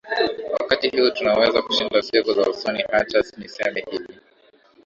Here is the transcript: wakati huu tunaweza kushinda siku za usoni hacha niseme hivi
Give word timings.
wakati 0.59 0.89
huu 0.97 1.09
tunaweza 1.11 1.61
kushinda 1.61 2.01
siku 2.01 2.33
za 2.33 2.41
usoni 2.49 2.83
hacha 2.91 3.23
niseme 3.37 3.83
hivi 3.91 4.13